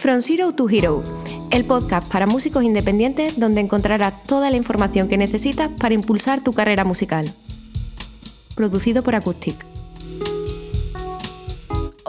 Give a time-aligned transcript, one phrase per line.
[0.00, 1.04] From Zero to Hero,
[1.50, 6.54] el podcast para músicos independientes donde encontrarás toda la información que necesitas para impulsar tu
[6.54, 7.30] carrera musical.
[8.54, 9.69] Producido por Acoustic.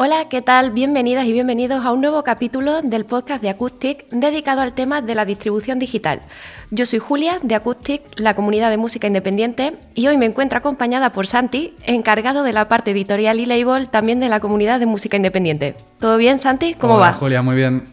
[0.04, 0.72] Hola, ¿qué tal?
[0.72, 5.13] Bienvenidas y bienvenidos a un nuevo capítulo del podcast de Acoustic dedicado al tema de
[5.13, 6.24] la distribución digital.
[6.72, 11.14] Yo soy Julia de Acoustic, la comunidad de música independiente, y hoy me encuentro acompañada
[11.14, 15.18] por Santi, encargado de la parte editorial y label también de la comunidad de música
[15.18, 15.76] independiente.
[16.00, 16.73] ¿Todo bien, Santi?
[16.73, 17.13] ¿Cómo Hola, va?
[17.13, 17.86] Julia, muy bien.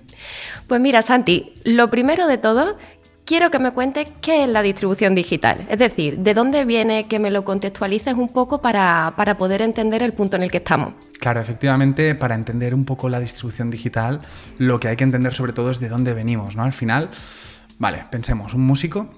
[0.66, 2.78] Pues mira, Santi, lo primero de todo,
[3.26, 5.58] quiero que me cuentes qué es la distribución digital.
[5.68, 10.02] Es decir, de dónde viene, que me lo contextualices un poco para, para poder entender
[10.02, 10.94] el punto en el que estamos.
[11.20, 14.20] Claro, efectivamente, para entender un poco la distribución digital,
[14.56, 16.62] lo que hay que entender sobre todo es de dónde venimos, ¿no?
[16.62, 17.10] Al final,
[17.78, 19.12] vale, pensemos, un músico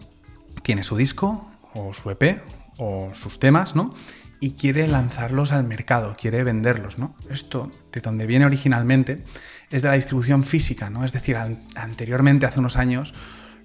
[0.62, 2.42] tiene su disco o su EP
[2.78, 3.92] o sus temas, ¿no?
[4.40, 7.14] Y quiere lanzarlos al mercado, quiere venderlos, ¿no?
[7.28, 9.22] Esto, de donde viene originalmente,
[9.70, 11.04] es de la distribución física, ¿no?
[11.04, 13.12] Es decir, an anteriormente, hace unos años,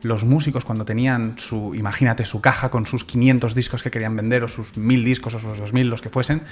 [0.01, 4.43] los músicos cuando tenían su, imagínate, su caja con sus 500 discos que querían vender
[4.43, 6.43] o sus 1000 discos o sus 2000, los que fuesen,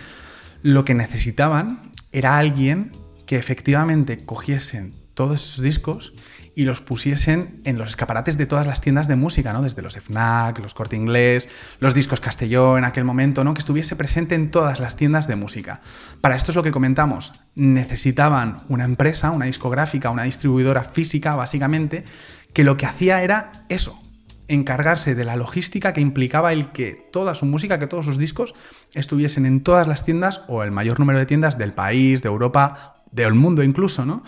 [0.64, 2.92] lo que necesitaban era alguien
[3.28, 6.14] que efectivamente cogiesen todos esos discos
[6.56, 9.62] y los pusiesen en los escaparates de todas las tiendas de música, ¿no?
[9.62, 13.54] Desde los FNAC, los Corte Inglés, los discos Castelló en aquel momento, ¿no?
[13.54, 15.82] Que estuviese presente en todas las tiendas de música.
[16.22, 17.34] Para esto es lo que comentamos.
[17.56, 22.06] Necesitaban una empresa, una discográfica, una distribuidora física, básicamente,
[22.54, 24.00] que lo que hacía era eso,
[24.48, 28.54] encargarse de la logística que implicaba el que toda su música, que todos sus discos
[28.94, 32.96] estuviesen en todas las tiendas o el mayor número de tiendas del país, de Europa,
[33.12, 34.24] del mundo incluso, ¿no?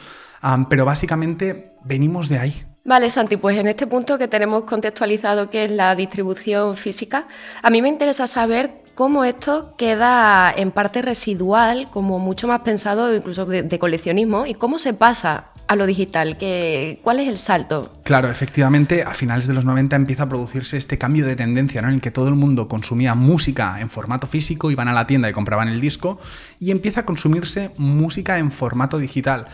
[0.70, 2.64] Pero básicamente venimos de ahí.
[2.84, 7.28] Vale, Santi, pues en este punto que tenemos contextualizado qué es la distribución física,
[7.64, 13.14] a mí me interesa saber cómo esto queda en parte residual, como mucho más pensado
[13.16, 16.38] incluso de coleccionismo, y cómo se pasa a lo digital?
[16.38, 17.94] ¿Qué, ¿Cuál es el salto?
[18.04, 21.88] Claro, efectivamente, a finales de los 90 empieza a producirse este cambio de tendencia, ¿no?
[21.88, 25.30] En el que todo el mundo consumía música en formato físico, iban a la tienda
[25.30, 26.20] y compraban el disco,
[26.60, 29.48] y empieza a consumirse música en formato digital.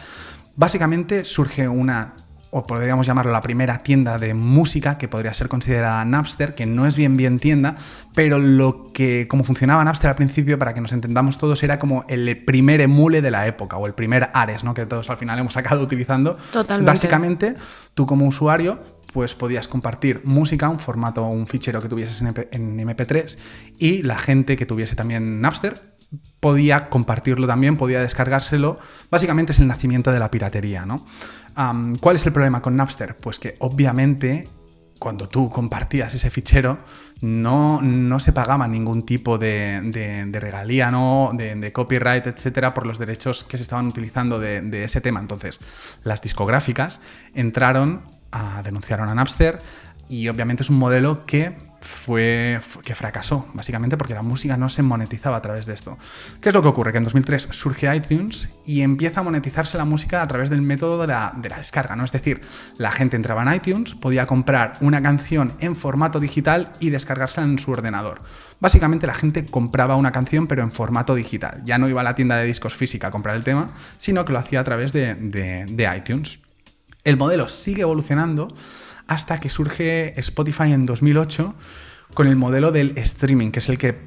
[0.55, 2.15] Básicamente surge una
[2.51, 6.85] o podríamos llamarlo la primera tienda de música que podría ser considerada Napster, que no
[6.85, 7.75] es bien bien tienda,
[8.13, 12.05] pero lo que como funcionaba Napster al principio, para que nos entendamos todos, era como
[12.09, 14.73] el primer emule de la época o el primer Ares, ¿no?
[14.73, 16.37] Que todos al final hemos acabado utilizando.
[16.51, 16.91] Totalmente.
[16.91, 17.55] Básicamente,
[17.93, 18.79] tú como usuario
[19.13, 23.37] pues podías compartir música, un formato, un fichero que tuvieses en, MP, en MP3
[23.77, 25.91] y la gente que tuviese también Napster
[26.41, 28.79] podía compartirlo también, podía descargárselo.
[29.09, 31.05] Básicamente es el nacimiento de la piratería, ¿no?
[32.01, 33.15] ¿Cuál es el problema con Napster?
[33.15, 34.49] Pues que obviamente
[34.99, 36.79] cuando tú compartías ese fichero
[37.21, 41.31] no, no se pagaba ningún tipo de, de, de regalía, ¿no?
[41.33, 45.19] De, de, copyright, etcétera, por los derechos que se estaban utilizando de, de ese tema.
[45.19, 45.59] Entonces,
[46.03, 47.01] las discográficas
[47.33, 49.61] entraron a denunciaron a Napster
[50.09, 54.83] y obviamente es un modelo que fue que fracasó, básicamente porque la música no se
[54.83, 55.97] monetizaba a través de esto.
[56.39, 56.91] ¿Qué es lo que ocurre?
[56.91, 61.01] Que en 2003 surge iTunes y empieza a monetizarse la música a través del método
[61.01, 62.03] de la, de la, descarga, ¿no?
[62.03, 62.41] Es decir,
[62.77, 67.57] la gente entraba en iTunes, podía comprar una canción en formato digital y descargársela en
[67.57, 68.21] su ordenador.
[68.59, 71.61] Básicamente la gente compraba una canción pero en formato digital.
[71.63, 74.33] Ya no iba a la tienda de discos física a comprar el tema, sino que
[74.33, 76.39] lo hacía a través de, de, de iTunes.
[77.03, 78.47] El modelo sigue evolucionando
[79.11, 81.53] hasta que surge Spotify en 2008
[82.13, 83.99] con el modelo del streaming, que es el que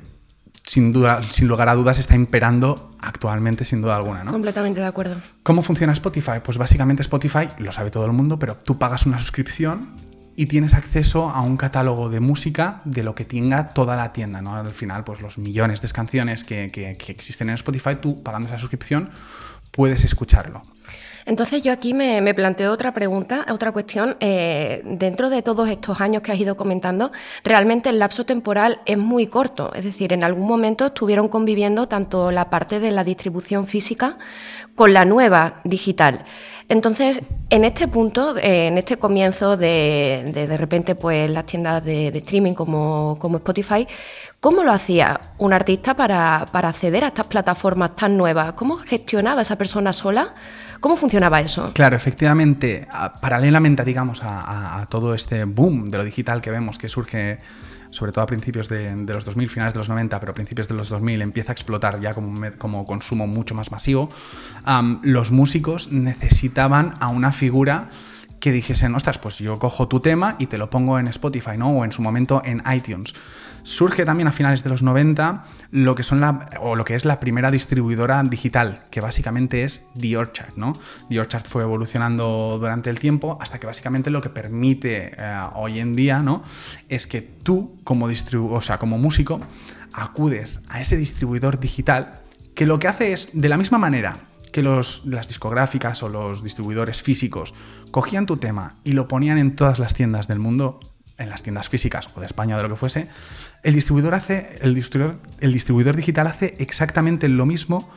[0.65, 4.25] sin, duda, sin lugar a dudas está imperando actualmente, sin duda alguna.
[4.25, 4.33] ¿no?
[4.33, 5.17] Completamente de acuerdo.
[5.43, 6.41] ¿Cómo funciona Spotify?
[6.43, 9.95] Pues básicamente Spotify, lo sabe todo el mundo, pero tú pagas una suscripción
[10.37, 14.41] y tienes acceso a un catálogo de música de lo que tenga toda la tienda.
[14.41, 14.57] ¿no?
[14.57, 18.49] Al final, pues los millones de canciones que, que, que existen en Spotify, tú pagando
[18.49, 19.11] esa suscripción
[19.71, 20.63] puedes escucharlo.
[21.27, 24.17] Entonces yo aquí me, planteo otra pregunta, otra cuestión.
[24.21, 27.13] Eh, dentro de todos estos años que has ido comentando,
[27.43, 29.73] realmente el lapso temporal es muy corto.
[29.75, 34.19] Es decir, en algún momento estuvieron conviviendo tanto la parte de la distribución física
[34.75, 36.25] con la nueva digital.
[36.69, 42.09] Entonces, en este punto, eh, en este comienzo de, de, repente pues las tiendas de,
[42.09, 43.87] streaming como, como, Spotify,
[44.41, 48.55] ¿cómo lo hacía un artista para, para acceder a estas plataformas tan nuevas?
[48.55, 50.35] ¿Cómo gestionaba esa persona sola?
[50.85, 51.73] ¿Cómo funcionaba eso?
[51.73, 52.87] Claro, efectivamente,
[53.23, 57.39] paralelamente, digamos, a, todo este boom de lo digital que vemos que surge,
[57.89, 60.69] sobre todo a principios de, de, los 2000, finales de los 90, pero a principios
[60.69, 64.11] de los 2000 empieza a explotar ya como, como consumo mucho más masivo,
[65.03, 67.89] los músicos necesitaban a una figura
[68.45, 71.71] que dijesen, ostras, pues yo cojo tu tema y te lo pongo en Spotify, ¿no?
[71.71, 73.15] O en su momento en iTunes.
[73.63, 77.07] Surge también a finales de los 90 lo que, son la, o lo que es
[77.07, 80.79] la primera distribuidora digital, que básicamente es The Orchard, ¿no?
[81.09, 85.79] The Orchard fue evolucionando durante el tiempo hasta que básicamente lo que permite eh, hoy
[85.79, 86.43] en día, ¿no?
[86.91, 89.41] Es que tú, como, o sea, como músico,
[89.95, 92.21] acudes a ese distribuidor digital
[92.55, 94.19] que lo que hace es, de la misma manera
[94.55, 97.55] que las discográficas o los distribuidores físicos
[97.91, 100.79] cogían tu tema y lo ponían en todas las tiendas del mundo,
[101.19, 103.09] en las tiendas físicas o de España o de lo que fuese,
[103.65, 107.91] el distribuidor hace, el distribuidor, el distribuidor digital hace exactamente lo mismo,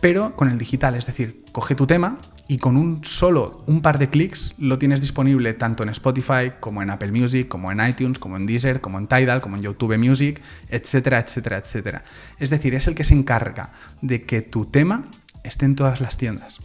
[0.00, 3.98] pero con el digital, es decir, coge tu tema y con un solo, un par
[3.98, 8.20] de clics, lo tienes disponible tanto en Spotify como en Apple Music, como en iTunes,
[8.20, 12.04] como en Deezer, como en Tidal, como en YouTube Music, etcétera, etcétera, etcétera.
[12.38, 15.10] Es decir, es el que se encarga de que tu tema
[15.42, 16.58] esté en todas las tiendas.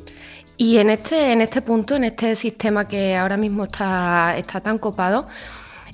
[0.57, 4.77] Y en este, en este punto, en este sistema que ahora mismo está, está tan
[4.77, 5.27] copado,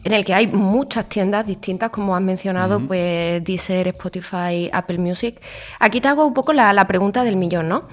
[0.03, 5.41] en el que hay muchas tiendas distintas, como has mencionado, pues Deezer, Spotify, Apple Music.
[5.79, 7.87] Aquí te hago un poco la, pregunta del millón, ¿no?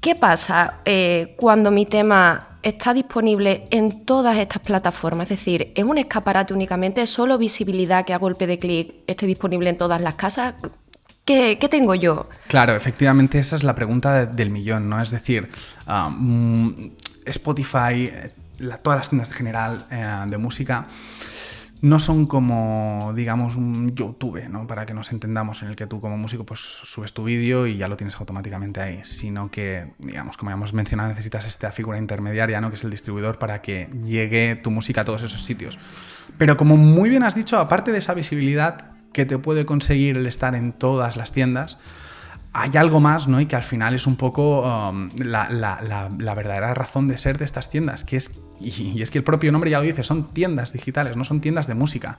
[0.00, 5.30] ¿Qué pasa eh, cuando mi tema está disponible en todas estas plataformas?
[5.30, 9.70] Es decir, ¿es un escaparate únicamente, solo visibilidad que a golpe de clic esté disponible
[9.70, 10.54] en todas las casas?
[11.24, 12.28] ¿Qué, tengo yo?
[12.48, 15.00] Claro, efectivamente, esa es la pregunta del millón, ¿no?
[15.00, 15.48] Es decir,
[15.86, 16.90] ah, mm,
[17.24, 18.10] Spotify,
[18.82, 20.86] todas las tiendas de general eh, de música
[21.84, 24.66] no son como, digamos, un YouTube, ¿no?
[24.66, 27.76] Para que nos entendamos, en el que tú como músico pues subes tu vídeo y
[27.76, 31.98] ya lo tienes automáticamente ahí, sino que, digamos, como ya hemos mencionado, necesitas esta figura
[31.98, 32.70] intermediaria, ¿no?
[32.70, 35.78] Que es el distribuidor para que llegue tu música a todos esos sitios.
[36.38, 40.26] Pero como muy bien has dicho, aparte de esa visibilidad que te puede conseguir el
[40.26, 41.78] estar en todas las tiendas,
[42.52, 43.40] hay algo más, ¿no?
[43.40, 47.68] Y que al final es un poco um, la, verdadera razón de ser de estas
[47.68, 51.16] tiendas, que es, y, es que el propio nombre ya lo dice, son tiendas digitales,
[51.16, 52.18] no son tiendas de música.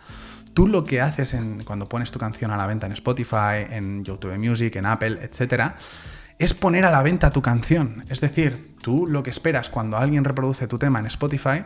[0.54, 4.04] Tú lo que haces en, cuando pones tu canción a la venta en Spotify, en
[4.04, 5.78] YouTube Music, en Apple, etcétera,
[6.38, 8.04] es poner a la venta tu canción.
[8.10, 11.64] Es decir, tú lo que esperas cuando alguien reproduce tu tema en Spotify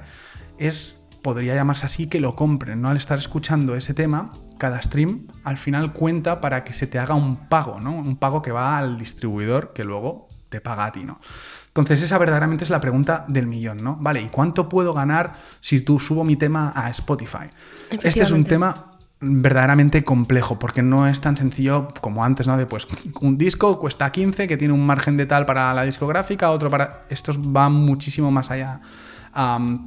[0.60, 2.90] es podría llamarse así, que lo compren, ¿no?
[2.90, 7.16] Al estar escuchando ese tema, cada stream al final cuenta para que se te haga
[7.16, 7.94] un pago, ¿no?
[7.94, 11.20] Un pago que va al distribuidor que luego te paga a ti, ¿no?
[11.68, 13.98] Entonces esa verdaderamente es la pregunta del millón, ¿no?
[14.02, 17.50] Vale, ¿y cuánto puedo ganar si tú subo mi tema a Spotify?
[17.90, 22.58] Este es un tema verdaderamente complejo, porque no es tan sencillo como antes, ¿no?
[22.58, 22.88] De pues
[23.22, 27.06] un disco cuesta 15, que tiene un margen de tal para la discográfica, otro para...
[27.10, 28.82] Estos van muchísimo más allá.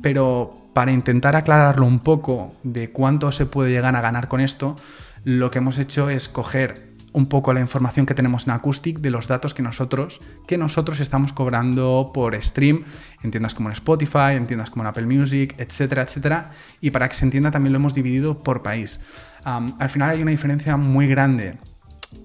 [0.02, 4.76] pero para intentar aclararlo un poco de cuánto se puede llegar a ganar con esto,
[5.24, 9.10] lo que hemos hecho es coger un poco la información que tenemos en Acoustic de
[9.10, 12.84] los datos que nosotros, que nosotros estamos cobrando por stream
[13.22, 16.50] en tiendas como en Spotify, en tiendas como en Apple Music, etcétera, etcétera.
[16.80, 19.00] Y para que se entienda también lo hemos dividido por país.
[19.44, 21.58] al final hay una diferencia muy grande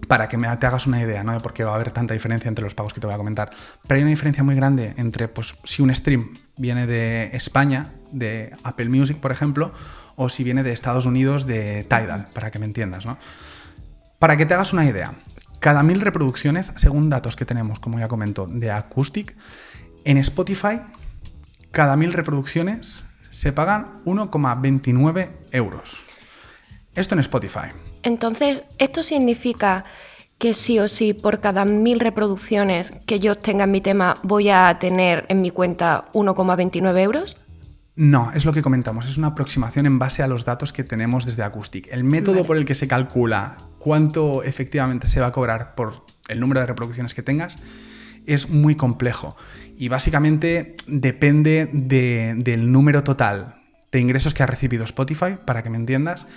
[0.07, 1.33] para que me, te hagas una idea, ¿no?
[1.33, 3.17] De por qué va a haber tanta diferencia entre los pagos que te voy a
[3.17, 3.49] comentar.
[3.87, 8.51] Pero hay una diferencia muy grande entre, pues, si un stream viene de España, de
[8.63, 9.71] Apple Music, por ejemplo,
[10.15, 13.17] o si viene de Estados Unidos, de Tidal, para que me entiendas, ¿no?
[14.19, 15.13] Para que te hagas una idea,
[15.59, 19.35] cada mil reproducciones, según datos que tenemos, como ya comento, de Acoustic,
[20.05, 20.81] en Spotify,
[21.71, 26.05] cada mil reproducciones se pagan 1,29 euros.
[26.95, 27.67] Esto en Spotify.
[28.03, 29.85] Entonces, ¿esto significa
[30.37, 34.49] que sí o sí por cada mil reproducciones que yo tenga en mi tema voy
[34.49, 37.37] a tener en mi cuenta 1,29 euros?
[37.97, 41.25] No, es lo que comentamos, es una aproximación en base a los datos que tenemos
[41.25, 41.87] desde Acoustic.
[41.91, 46.39] El método por el que se calcula cuánto efectivamente se va a cobrar por el
[46.39, 47.57] número de reproducciones que tengas
[48.27, 49.35] es muy complejo
[49.75, 55.77] y básicamente depende del número total de ingresos que ha recibido Spotify, para que me
[55.77, 56.27] entiendas,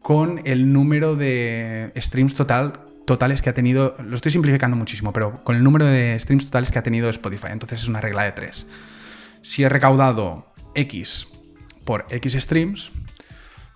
[0.00, 5.44] con el número de streams total, totales que ha tenido, lo estoy simplificando muchísimo, pero
[5.44, 7.48] con el número de streams totales que ha tenido Spotify.
[7.50, 8.66] Entonces es una regla de tres.
[9.42, 11.28] Si he recaudado X
[11.84, 12.92] por X streams,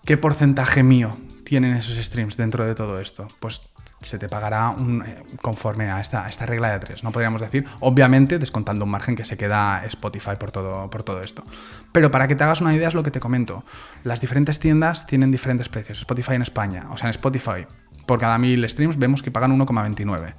[0.05, 3.29] ¿qué porcentaje mío tienen esos streams dentro de todo esto?
[3.41, 3.63] Pues
[4.01, 4.75] se te pagará
[5.07, 9.17] eh, conforme a esta, esta, regla de tres, no podríamos decir, obviamente descontando un margen
[9.17, 11.43] que se queda Spotify por todo, por todo esto.
[11.93, 13.65] Pero para que te hagas una idea es lo que te comento,
[14.05, 17.67] las diferentes tiendas tienen diferentes precios, Spotify en España, o sea, en Spotify
[18.09, 20.35] por cada mil streams vemos que pagan 1,29.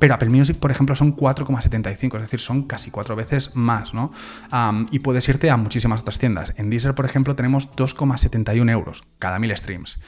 [0.00, 4.10] Pero Apple Music, por ejemplo, son 4,75, es decir, son casi cuatro veces más, ¿no?
[4.90, 6.54] y puedes irte a muchísimas otras tiendas.
[6.56, 10.00] En Deezer, por ejemplo, tenemos 2,71 euros cada mil streams.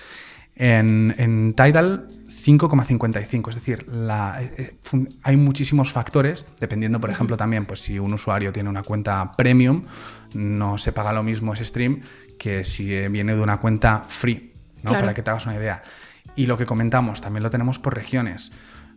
[0.55, 7.81] En, Tidal 5,55, es decir, eh, eh, hay muchísimos factores, dependiendo, por ejemplo, también, pues
[7.81, 9.85] si un usuario tiene una cuenta premium,
[10.33, 12.01] no se paga lo mismo ese stream
[12.39, 14.53] que si viene de una cuenta free,
[14.83, 14.93] ¿no?
[14.93, 15.83] Para que te hagas una idea.
[16.37, 18.53] Y lo que comentamos, también lo tenemos por regiones.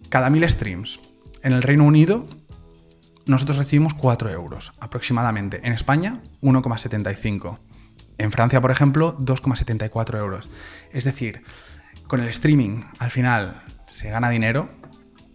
[0.10, 1.00] Cada mil streams.
[1.44, 2.26] En el Reino Unido,
[3.26, 5.62] nosotros recibimos 4 euros aproximadamente.
[5.64, 7.60] En España, 1,75.
[8.18, 10.50] En Francia, por ejemplo, 2,74 euros.
[10.92, 11.44] Es decir,
[12.08, 14.70] con el streaming al final se gana dinero.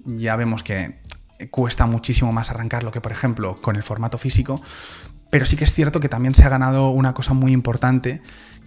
[0.05, 1.01] Ya vemos que
[1.51, 4.63] cuesta muchísimo más arrancarlo que, por ejemplo, con el formato físico.
[5.31, 8.23] Pero sí que es cierto que también se ha ganado una cosa muy importante,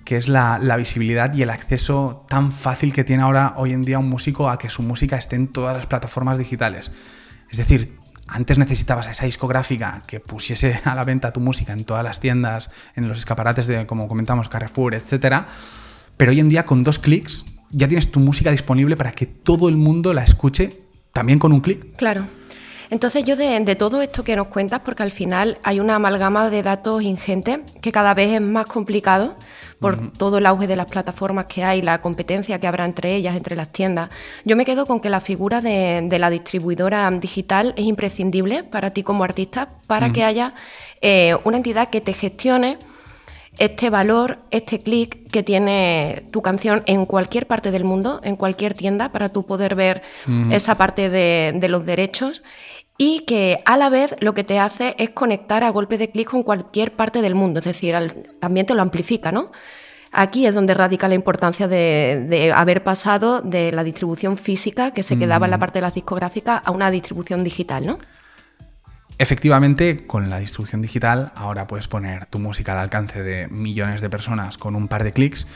[0.06, 4.00] que es la, visibilidad y el acceso tan fácil que tiene ahora hoy en día
[4.00, 6.92] un músico a que su música esté en todas las plataformas digitales.
[7.50, 12.04] Es decir, antes necesitabas esa discográfica que pusiese a la venta tu música en todas
[12.04, 15.46] las tiendas, en los escaparates de, como comentamos, Carrefour, etc.
[16.18, 19.70] Pero hoy en día con dos clics ya tienes tu música disponible para que todo
[19.70, 20.82] el mundo la escuche
[21.12, 21.96] también con un clic.
[21.96, 22.28] Claro.
[22.94, 26.62] Entonces yo de, todo esto que nos cuentas, porque al final hay una amalgama de
[26.62, 29.36] datos ingente que cada vez es más complicado
[29.80, 33.36] por todo el auge de las plataformas que hay, la competencia que habrá entre ellas,
[33.36, 34.12] entre las tiendas.
[34.46, 39.02] Yo me quedo con que la figura de, la distribuidora digital es imprescindible para ti
[39.02, 40.54] como artista, para que haya
[41.02, 42.78] eh, una entidad que te gestione
[43.58, 48.74] este valor, este clic que tiene tu canción en cualquier parte del mundo, en cualquier
[48.74, 50.02] tienda, para tú poder ver
[50.50, 52.42] esa parte de, de los derechos
[52.98, 56.30] y que a la vez lo que te hace es conectar a golpe de clic
[56.30, 57.96] con cualquier parte del mundo, es decir,
[58.40, 59.52] también te lo amplifica, ¿no?
[60.12, 65.18] Aquí es donde radica la importancia de, haber pasado de la distribución física, que se
[65.18, 65.60] quedaba en la mm.
[65.60, 67.98] parte de la discográfica, a una distribución digital, ¿no?
[69.18, 74.10] Efectivamente, con la distribución digital ahora puedes poner tu música al alcance de millones de
[74.10, 75.48] personas con un par de clics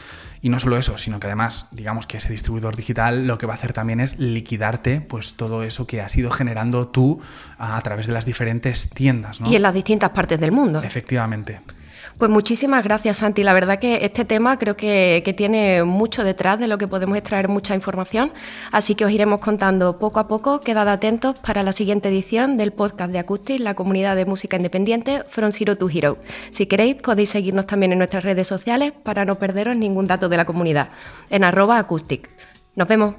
[0.41, 3.53] y no solo eso, sino que además, digamos que ese distribuidor digital lo que va
[3.53, 7.19] a hacer también es liquidarte pues todo eso que has ido generando tú
[7.57, 9.39] a, través de las diferentes tiendas.
[9.45, 10.81] Y en las distintas partes del mundo.
[10.83, 11.61] Efectivamente.
[12.17, 13.43] Pues muchísimas gracias, Santi.
[13.43, 17.47] La verdad que este tema creo que, tiene mucho detrás de lo que podemos extraer
[17.47, 18.31] mucha información,
[18.71, 20.59] así que os iremos contando poco a poco.
[20.61, 25.23] Quedad atentos para la siguiente edición del podcast de Acoustic, la comunidad de música independiente
[25.27, 26.17] From Zero to Hero.
[26.49, 30.37] Si queréis, podéis seguirnos también en nuestras redes sociales para no perderos ningún dato de
[30.37, 30.89] la comunidad,
[31.29, 32.31] en arroba acoustic.
[32.75, 33.13] Nos vemos.